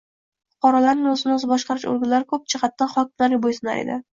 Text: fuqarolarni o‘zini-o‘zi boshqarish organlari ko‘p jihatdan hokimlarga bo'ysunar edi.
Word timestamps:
fuqarolarni 0.55 1.11
o‘zini-o‘zi 1.11 1.51
boshqarish 1.53 1.87
organlari 1.93 2.27
ko‘p 2.33 2.51
jihatdan 2.55 2.93
hokimlarga 2.97 3.41
bo'ysunar 3.47 3.85
edi. 3.85 4.01